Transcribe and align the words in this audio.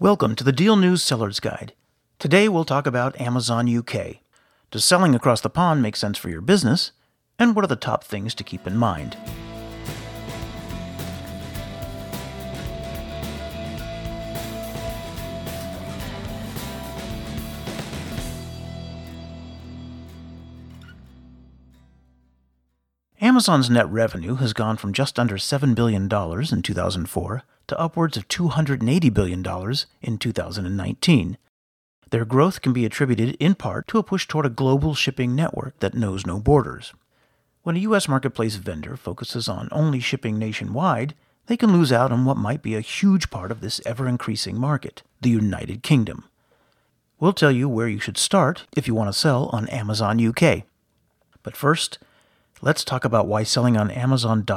Welcome 0.00 0.36
to 0.36 0.44
the 0.44 0.52
Deal 0.52 0.76
News 0.76 1.02
Seller's 1.02 1.40
Guide. 1.40 1.72
Today 2.20 2.48
we'll 2.48 2.64
talk 2.64 2.86
about 2.86 3.20
Amazon 3.20 3.68
UK. 3.68 4.18
Does 4.70 4.84
selling 4.84 5.12
across 5.12 5.40
the 5.40 5.50
pond 5.50 5.82
make 5.82 5.96
sense 5.96 6.16
for 6.16 6.28
your 6.28 6.40
business? 6.40 6.92
And 7.36 7.56
what 7.56 7.64
are 7.64 7.68
the 7.68 7.74
top 7.74 8.04
things 8.04 8.32
to 8.36 8.44
keep 8.44 8.64
in 8.64 8.76
mind? 8.76 9.16
Amazon's 23.20 23.68
net 23.68 23.88
revenue 23.90 24.36
has 24.36 24.52
gone 24.52 24.76
from 24.76 24.92
just 24.92 25.18
under 25.18 25.34
$7 25.38 25.74
billion 25.74 26.04
in 26.04 26.62
2004 26.62 27.42
to 27.68 27.78
upwards 27.78 28.16
of 28.16 28.28
$280 28.28 29.14
billion 29.14 29.44
in 30.02 30.18
2019. 30.18 31.38
Their 32.10 32.24
growth 32.24 32.62
can 32.62 32.72
be 32.72 32.84
attributed 32.84 33.36
in 33.38 33.54
part 33.54 33.86
to 33.88 33.98
a 33.98 34.02
push 34.02 34.26
toward 34.26 34.46
a 34.46 34.50
global 34.50 34.94
shipping 34.94 35.34
network 35.34 35.78
that 35.80 35.94
knows 35.94 36.26
no 36.26 36.40
borders. 36.40 36.92
When 37.62 37.76
a 37.76 37.80
U.S. 37.80 38.08
marketplace 38.08 38.56
vendor 38.56 38.96
focuses 38.96 39.48
on 39.48 39.68
only 39.70 40.00
shipping 40.00 40.38
nationwide, 40.38 41.14
they 41.46 41.56
can 41.56 41.72
lose 41.72 41.92
out 41.92 42.10
on 42.12 42.24
what 42.24 42.36
might 42.36 42.62
be 42.62 42.74
a 42.74 42.80
huge 42.80 43.30
part 43.30 43.50
of 43.50 43.60
this 43.60 43.80
ever 43.84 44.08
increasing 44.08 44.58
market, 44.58 45.02
the 45.20 45.30
United 45.30 45.82
Kingdom. 45.82 46.24
We'll 47.20 47.32
tell 47.32 47.50
you 47.50 47.68
where 47.68 47.88
you 47.88 47.98
should 47.98 48.16
start 48.16 48.66
if 48.76 48.86
you 48.86 48.94
want 48.94 49.12
to 49.12 49.18
sell 49.18 49.50
on 49.52 49.68
Amazon 49.68 50.24
UK. 50.24 50.62
But 51.42 51.56
first, 51.56 51.98
Let's 52.60 52.82
talk 52.82 53.04
about 53.04 53.28
why 53.28 53.44
selling 53.44 53.76
on 53.76 53.88
Amazon.co.uk 53.88 54.52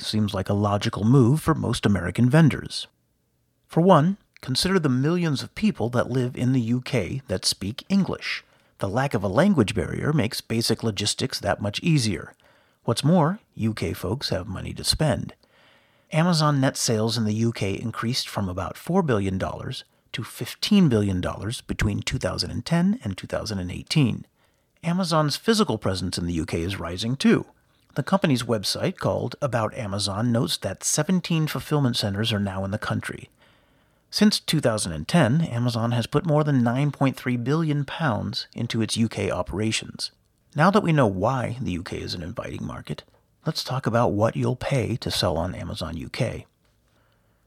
seems 0.00 0.32
like 0.32 0.48
a 0.48 0.54
logical 0.54 1.02
move 1.02 1.40
for 1.40 1.54
most 1.56 1.84
American 1.84 2.30
vendors. 2.30 2.86
For 3.66 3.80
one, 3.80 4.16
consider 4.42 4.78
the 4.78 4.88
millions 4.88 5.42
of 5.42 5.56
people 5.56 5.88
that 5.90 6.08
live 6.08 6.36
in 6.36 6.52
the 6.52 6.72
UK 6.72 7.26
that 7.26 7.44
speak 7.44 7.84
English. 7.88 8.44
The 8.78 8.88
lack 8.88 9.12
of 9.12 9.24
a 9.24 9.28
language 9.28 9.74
barrier 9.74 10.12
makes 10.12 10.40
basic 10.40 10.84
logistics 10.84 11.40
that 11.40 11.60
much 11.60 11.80
easier. 11.80 12.32
What's 12.84 13.02
more, 13.02 13.40
UK 13.60 13.96
folks 13.96 14.28
have 14.28 14.46
money 14.46 14.72
to 14.74 14.84
spend. 14.84 15.34
Amazon 16.12 16.60
net 16.60 16.76
sales 16.76 17.18
in 17.18 17.24
the 17.24 17.44
UK 17.44 17.62
increased 17.62 18.28
from 18.28 18.48
about 18.48 18.76
$4 18.76 19.04
billion 19.04 19.36
to 19.40 20.22
$15 20.22 20.88
billion 20.88 21.20
between 21.66 22.02
2010 22.02 23.00
and 23.02 23.18
2018. 23.18 24.26
Amazon's 24.86 25.34
physical 25.34 25.78
presence 25.78 26.16
in 26.16 26.26
the 26.26 26.40
UK 26.40 26.54
is 26.54 26.78
rising 26.78 27.16
too. 27.16 27.44
The 27.96 28.04
company's 28.04 28.44
website, 28.44 28.98
called 28.98 29.34
About 29.42 29.74
Amazon, 29.74 30.30
notes 30.30 30.56
that 30.58 30.84
17 30.84 31.48
fulfillment 31.48 31.96
centers 31.96 32.32
are 32.32 32.38
now 32.38 32.64
in 32.64 32.70
the 32.70 32.78
country. 32.78 33.28
Since 34.10 34.38
2010, 34.38 35.40
Amazon 35.40 35.90
has 35.90 36.06
put 36.06 36.24
more 36.24 36.44
than 36.44 36.62
9.3 36.62 37.42
billion 37.42 37.84
pounds 37.84 38.46
into 38.54 38.80
its 38.80 38.96
UK 38.96 39.28
operations. 39.28 40.12
Now 40.54 40.70
that 40.70 40.84
we 40.84 40.92
know 40.92 41.08
why 41.08 41.58
the 41.60 41.76
UK 41.78 41.94
is 41.94 42.14
an 42.14 42.22
inviting 42.22 42.64
market, 42.64 43.02
let's 43.44 43.64
talk 43.64 43.88
about 43.88 44.12
what 44.12 44.36
you'll 44.36 44.54
pay 44.54 44.94
to 44.98 45.10
sell 45.10 45.36
on 45.36 45.52
Amazon 45.52 46.00
UK. 46.00 46.44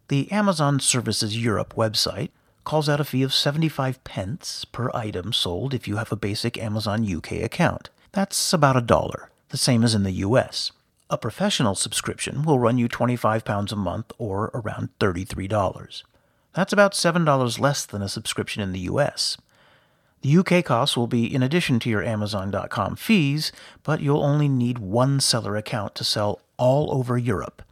The 0.10 0.30
Amazon 0.30 0.82
Services 0.82 1.42
Europe 1.42 1.74
website 1.78 2.32
calls 2.70 2.88
out 2.88 3.00
a 3.00 3.04
fee 3.04 3.24
of 3.24 3.34
75 3.34 4.04
pence 4.04 4.64
per 4.64 4.92
item 4.94 5.34
sold 5.34 5.74
if 5.74 5.88
you 5.88 5.96
have 5.96 6.12
a 6.12 6.16
basic 6.16 6.56
Amazon 6.56 7.04
UK 7.04 7.32
account. 7.42 7.90
That's 8.12 8.54
about 8.54 8.78
a 8.78 8.82
dollar, 8.96 9.32
the 9.50 9.58
same 9.58 9.84
as 9.84 9.96
in 9.96 10.04
the 10.04 10.22
US. 10.28 10.72
A 11.10 11.18
professional 11.18 11.74
subscription 11.74 12.44
will 12.44 12.60
run 12.60 12.78
you 12.78 12.88
£25 12.88 13.72
a 13.72 13.76
month 13.76 14.12
or 14.20 14.52
around 14.54 14.90
$33. 15.00 16.04
That's 16.54 16.72
about 16.72 16.94
$7 16.94 17.60
less 17.60 17.88
than 17.88 18.04
a 18.04 18.08
subscription 18.08 18.62
in 18.62 18.72
the 18.72 18.82
US. 18.92 19.36
The 20.22 20.38
UK 20.38 20.64
costs 20.64 20.96
will 20.96 21.08
be 21.08 21.26
in 21.26 21.42
addition 21.42 21.80
to 21.80 21.90
your 21.90 22.04
Amazon.com 22.04 22.98
fees, 22.98 23.52
but 23.82 24.00
you'll 24.00 24.22
only 24.22 24.48
need 24.48 24.78
one 24.78 25.20
seller 25.22 25.56
account 25.56 25.96
to 25.96 26.04
sell 26.04 26.40
all 26.58 26.94
over 26.94 27.18
Europe. 27.18 27.64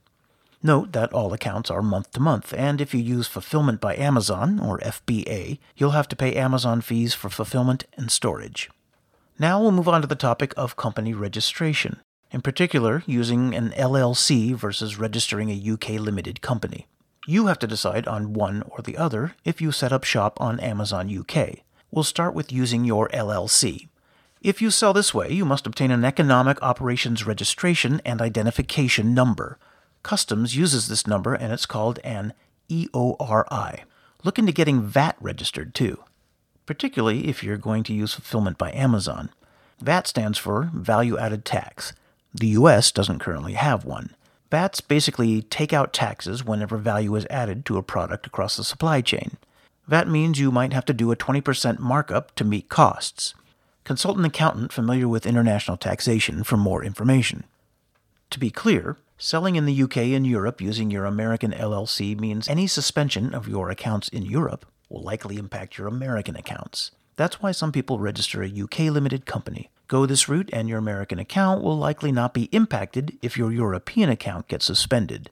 Note 0.68 0.92
that 0.92 1.14
all 1.14 1.32
accounts 1.32 1.72
are 1.72 1.82
month 1.82 2.12
to 2.12 2.20
month, 2.20 2.54
and 2.54 2.82
if 2.82 2.94
you 2.94 3.00
use 3.00 3.26
Fulfillment 3.26 3.80
by 3.80 3.96
Amazon, 3.96 4.60
or 4.60 4.80
FBA, 4.80 5.60
you'll 5.78 5.92
have 5.92 6.10
to 6.10 6.16
pay 6.18 6.36
Amazon 6.36 6.82
fees 6.82 7.14
for 7.14 7.30
fulfillment 7.30 7.86
and 7.96 8.12
storage. 8.12 8.70
Now 9.40 9.62
we'll 9.62 9.72
move 9.72 9.88
on 9.88 10.02
to 10.02 10.08
the 10.08 10.14
topic 10.14 10.54
of 10.58 10.76
company 10.76 11.14
registration, 11.14 12.02
in 12.32 12.42
particular, 12.42 13.02
using 13.06 13.56
an 13.56 13.70
LLC 13.78 14.54
versus 14.56 15.00
registering 15.00 15.50
a 15.50 15.72
UK 15.72 16.02
limited 16.02 16.42
company. 16.42 16.86
You 17.26 17.46
have 17.46 17.60
to 17.60 17.68
decide 17.68 18.06
on 18.06 18.34
one 18.34 18.62
or 18.68 18.82
the 18.82 18.98
other 18.98 19.36
if 19.46 19.62
you 19.62 19.72
set 19.72 19.94
up 19.94 20.04
shop 20.04 20.36
on 20.42 20.60
Amazon 20.60 21.10
UK. 21.18 21.60
We'll 21.92 22.04
start 22.04 22.34
with 22.34 22.52
using 22.52 22.84
your 22.84 23.08
LLC. 23.14 23.88
If 24.42 24.62
you 24.62 24.70
sell 24.70 24.92
this 24.92 25.14
way, 25.14 25.32
you 25.32 25.46
must 25.46 25.66
obtain 25.66 25.92
an 25.92 26.04
Economic 26.04 26.62
Operators 26.62 27.26
Registration 27.26 28.02
and 28.04 28.22
Identification 28.22 29.14
Number. 29.14 29.58
Customs 30.08 30.56
uses 30.56 30.88
this 30.88 31.06
number 31.06 31.34
and 31.34 31.52
it's 31.52 31.66
called 31.66 32.00
an 32.02 32.32
EORI. 32.70 33.82
Look 34.24 34.40
into 34.40 34.54
getting 34.54 34.82
VAT 34.82 35.18
registered 35.20 35.76
too, 35.76 36.02
particularly 36.66 37.28
if 37.28 37.44
you're 37.44 37.58
going 37.58 37.84
to 37.84 37.94
use 37.94 38.14
fulfillment 38.14 38.58
by 38.58 38.72
Amazon. 38.72 39.32
VAT 39.82 40.08
stands 40.08 40.38
for 40.38 40.72
Value 40.74 41.18
Added 41.18 41.44
Tax. 41.44 41.92
The 42.34 42.48
US 42.60 42.90
doesn't 42.94 43.20
currently 43.20 43.56
have 43.56 43.84
one. 43.84 44.16
VATs 44.50 44.80
basically 44.80 45.42
take 45.42 45.74
out 45.74 45.92
taxes 45.92 46.42
whenever 46.42 46.78
value 46.78 47.14
is 47.18 47.28
added 47.30 47.66
to 47.66 47.78
a 47.78 47.84
product 47.84 48.26
across 48.26 48.56
the 48.56 48.64
supply 48.64 49.02
chain. 49.02 49.36
VAT 49.90 50.08
means 50.08 50.40
you 50.40 50.54
might 50.54 50.72
have 50.72 50.86
to 50.86 50.94
do 50.94 51.12
a 51.12 51.18
20% 51.18 51.80
markup 51.80 52.34
to 52.36 52.46
meet 52.46 52.70
costs. 52.70 53.34
Consult 53.84 54.18
an 54.18 54.24
accountant 54.24 54.72
familiar 54.72 55.10
with 55.10 55.26
international 55.26 55.76
taxation 55.76 56.46
for 56.46 56.56
more 56.56 56.82
information. 56.82 57.44
To 58.30 58.40
be 58.40 58.50
clear, 58.50 58.96
Selling 59.20 59.56
in 59.56 59.66
the 59.66 59.82
UK 59.82 59.98
and 60.14 60.28
Europe 60.28 60.62
using 60.62 60.92
your 60.92 61.06
American 61.06 61.52
LLC 61.52 62.20
means 62.20 62.48
any 62.48 62.68
suspension 62.68 63.34
of 63.34 63.48
your 63.48 63.72
accounts 63.72 64.10
in 64.10 64.22
Europe 64.22 64.64
will 64.90 65.02
likely 65.02 65.38
impact 65.38 65.76
your 65.76 65.88
American 65.88 66.36
accounts. 66.36 66.92
That's 67.16 67.42
why 67.42 67.52
some 67.52 67.72
people 67.72 67.98
register 67.98 68.44
a 68.44 68.62
UK 68.62 68.92
limited 68.92 69.26
company. 69.26 69.72
Go 69.88 70.06
this 70.06 70.30
route, 70.30 70.52
and 70.54 70.70
your 70.70 70.78
American 70.78 71.18
account 71.18 71.64
will 71.64 71.78
likely 71.78 72.12
not 72.12 72.36
be 72.36 72.44
impacted 72.52 73.18
if 73.24 73.40
your 73.40 73.52
European 73.52 74.12
account 74.12 74.48
gets 74.48 74.66
suspended. 74.66 75.32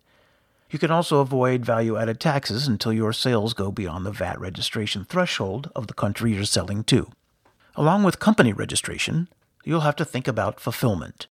You 0.72 0.79
can 0.79 0.90
also 0.90 1.19
avoid 1.19 1.63
value 1.63 1.96
added 1.96 2.19
taxes 2.19 2.67
until 2.67 2.91
your 2.91 3.13
sales 3.13 3.53
go 3.53 3.72
beyond 3.72 4.03
the 4.03 4.12
VAT 4.12 4.40
registration 4.40 5.06
threshold 5.06 5.69
of 5.75 5.85
the 5.85 5.94
country 5.94 6.34
you're 6.34 6.46
selling 6.46 6.84
to. 6.85 7.12
Along 7.75 8.02
with 8.02 8.17
company 8.17 8.52
registration, 8.52 9.28
you'll 9.63 9.81
have 9.81 9.96
to 9.97 10.06
think 10.06 10.28
about 10.28 10.59
fulfillment. 10.59 11.28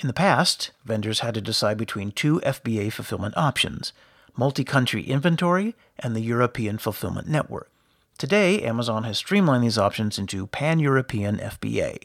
In 0.00 0.06
the 0.06 0.14
past, 0.14 0.70
vendors 0.82 1.20
had 1.20 1.34
to 1.34 1.42
decide 1.42 1.76
between 1.76 2.10
two 2.10 2.40
FBA 2.40 2.90
fulfillment 2.90 3.36
options 3.36 3.92
multi 4.34 4.64
country 4.64 5.02
inventory 5.02 5.74
and 5.98 6.16
the 6.16 6.22
European 6.22 6.78
Fulfillment 6.78 7.28
Network. 7.28 7.70
Today, 8.16 8.62
Amazon 8.62 9.04
has 9.04 9.18
streamlined 9.18 9.62
these 9.62 9.76
options 9.76 10.18
into 10.18 10.46
pan 10.46 10.78
European 10.78 11.36
FBA. 11.36 12.04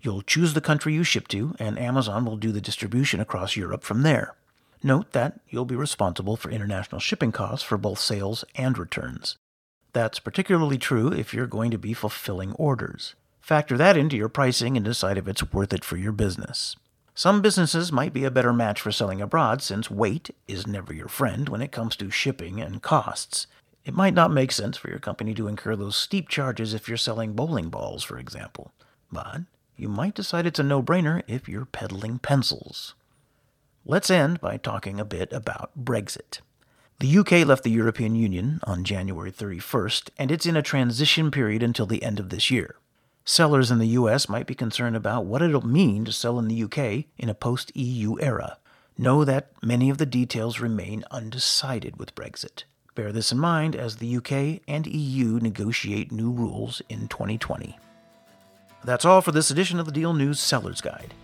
You'll 0.00 0.22
choose 0.22 0.54
the 0.54 0.62
country 0.62 0.94
you 0.94 1.04
ship 1.04 1.28
to, 1.28 1.54
and 1.58 1.78
Amazon 1.78 2.24
will 2.24 2.38
do 2.38 2.50
the 2.50 2.62
distribution 2.62 3.20
across 3.20 3.56
Europe 3.56 3.84
from 3.84 4.04
there. 4.04 4.34
Note 4.82 5.12
that 5.12 5.40
you'll 5.50 5.66
be 5.66 5.76
responsible 5.76 6.36
for 6.38 6.50
international 6.50 7.00
shipping 7.00 7.32
costs 7.32 7.66
for 7.66 7.76
both 7.76 7.98
sales 7.98 8.46
and 8.54 8.78
returns. 8.78 9.36
That's 9.92 10.18
particularly 10.18 10.78
true 10.78 11.12
if 11.12 11.34
you're 11.34 11.46
going 11.46 11.70
to 11.72 11.78
be 11.78 11.92
fulfilling 11.92 12.52
orders. 12.52 13.14
Factor 13.42 13.76
that 13.76 13.98
into 13.98 14.16
your 14.16 14.30
pricing 14.30 14.78
and 14.78 14.84
decide 14.84 15.18
if 15.18 15.28
it's 15.28 15.52
worth 15.52 15.74
it 15.74 15.84
for 15.84 15.98
your 15.98 16.12
business. 16.12 16.76
Some 17.16 17.42
businesses 17.42 17.92
might 17.92 18.12
be 18.12 18.24
a 18.24 18.30
better 18.30 18.52
match 18.52 18.80
for 18.80 18.90
selling 18.90 19.20
abroad 19.20 19.62
since 19.62 19.88
weight 19.88 20.30
is 20.48 20.66
never 20.66 20.92
your 20.92 21.06
friend 21.06 21.48
when 21.48 21.62
it 21.62 21.70
comes 21.70 21.94
to 21.96 22.10
shipping 22.10 22.60
and 22.60 22.82
costs. 22.82 23.46
It 23.84 23.94
might 23.94 24.14
not 24.14 24.32
make 24.32 24.50
sense 24.50 24.76
for 24.76 24.88
your 24.88 24.98
company 24.98 25.32
to 25.34 25.46
incur 25.46 25.76
those 25.76 25.94
steep 25.94 26.28
charges 26.28 26.74
if 26.74 26.88
you're 26.88 26.96
selling 26.96 27.34
bowling 27.34 27.68
balls, 27.68 28.02
for 28.02 28.18
example, 28.18 28.72
but 29.12 29.42
you 29.76 29.88
might 29.88 30.14
decide 30.14 30.44
it's 30.44 30.58
a 30.58 30.64
no 30.64 30.82
brainer 30.82 31.22
if 31.28 31.48
you're 31.48 31.66
peddling 31.66 32.18
pencils. 32.18 32.94
Let's 33.86 34.10
end 34.10 34.40
by 34.40 34.56
talking 34.56 34.98
a 34.98 35.04
bit 35.04 35.32
about 35.32 35.70
Brexit. 35.78 36.40
The 36.98 37.18
UK 37.18 37.46
left 37.46 37.62
the 37.62 37.70
European 37.70 38.16
Union 38.16 38.58
on 38.64 38.82
January 38.82 39.30
31st, 39.30 40.10
and 40.18 40.32
it's 40.32 40.46
in 40.46 40.56
a 40.56 40.62
transition 40.62 41.30
period 41.30 41.62
until 41.62 41.86
the 41.86 42.02
end 42.02 42.18
of 42.18 42.30
this 42.30 42.50
year. 42.50 42.74
Sellers 43.26 43.70
in 43.70 43.78
the 43.78 43.86
US 43.86 44.28
might 44.28 44.46
be 44.46 44.54
concerned 44.54 44.94
about 44.94 45.24
what 45.24 45.40
it'll 45.40 45.66
mean 45.66 46.04
to 46.04 46.12
sell 46.12 46.38
in 46.38 46.46
the 46.46 46.62
UK 46.64 47.06
in 47.16 47.30
a 47.30 47.34
post 47.34 47.74
EU 47.74 48.20
era. 48.20 48.58
Know 48.98 49.24
that 49.24 49.50
many 49.62 49.88
of 49.88 49.96
the 49.96 50.04
details 50.04 50.60
remain 50.60 51.04
undecided 51.10 51.98
with 51.98 52.14
Brexit. 52.14 52.64
Bear 52.94 53.12
this 53.12 53.32
in 53.32 53.38
mind 53.38 53.74
as 53.74 53.96
the 53.96 54.16
UK 54.18 54.60
and 54.68 54.86
EU 54.86 55.40
negotiate 55.40 56.12
new 56.12 56.30
rules 56.30 56.82
in 56.90 57.08
2020. 57.08 57.78
That's 58.84 59.06
all 59.06 59.22
for 59.22 59.32
this 59.32 59.50
edition 59.50 59.80
of 59.80 59.86
the 59.86 59.92
Deal 59.92 60.12
News 60.12 60.38
Seller's 60.38 60.82
Guide. 60.82 61.14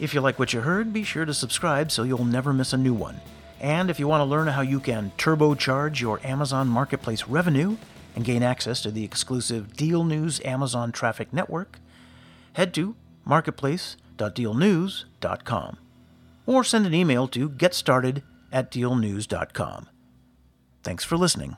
If 0.00 0.12
you 0.12 0.20
like 0.20 0.40
what 0.40 0.52
you 0.52 0.60
heard, 0.60 0.92
be 0.92 1.04
sure 1.04 1.24
to 1.24 1.32
subscribe 1.32 1.92
so 1.92 2.02
you'll 2.02 2.24
never 2.24 2.52
miss 2.52 2.72
a 2.72 2.76
new 2.76 2.94
one. 2.94 3.20
And 3.60 3.90
if 3.90 4.00
you 4.00 4.08
want 4.08 4.22
to 4.22 4.24
learn 4.24 4.48
how 4.48 4.62
you 4.62 4.80
can 4.80 5.12
turbocharge 5.18 6.00
your 6.00 6.18
Amazon 6.24 6.66
Marketplace 6.66 7.28
revenue 7.28 7.76
and 8.14 8.24
gain 8.24 8.42
access 8.42 8.80
to 8.82 8.90
the 8.90 9.04
exclusive 9.04 9.76
Deal 9.76 10.04
News 10.04 10.40
Amazon 10.44 10.92
Traffic 10.92 11.32
Network, 11.32 11.78
head 12.54 12.74
to 12.74 12.96
marketplace.dealnews.com 13.24 15.78
or 16.46 16.64
send 16.64 16.86
an 16.86 16.94
email 16.94 17.26
to 17.28 17.48
getstarted 17.48 18.22
at 18.52 18.70
dealnews.com. 18.70 19.88
Thanks 20.82 21.04
for 21.04 21.16
listening. 21.16 21.56